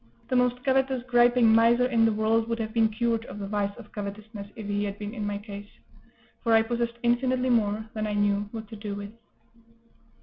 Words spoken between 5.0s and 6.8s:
in my case; for I